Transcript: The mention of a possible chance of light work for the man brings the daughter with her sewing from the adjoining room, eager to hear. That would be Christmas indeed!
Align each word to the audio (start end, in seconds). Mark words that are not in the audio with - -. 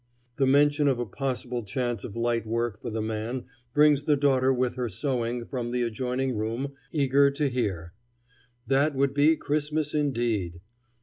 The 0.37 0.47
mention 0.47 0.87
of 0.87 0.97
a 0.97 1.05
possible 1.05 1.63
chance 1.63 2.03
of 2.03 2.15
light 2.15 2.47
work 2.47 2.81
for 2.81 2.89
the 2.89 3.03
man 3.03 3.45
brings 3.75 4.01
the 4.01 4.15
daughter 4.15 4.51
with 4.51 4.73
her 4.73 4.89
sewing 4.89 5.45
from 5.45 5.69
the 5.69 5.83
adjoining 5.83 6.35
room, 6.35 6.73
eager 6.91 7.29
to 7.29 7.47
hear. 7.47 7.93
That 8.65 8.95
would 8.95 9.13
be 9.13 9.35
Christmas 9.37 9.93
indeed! 9.93 10.59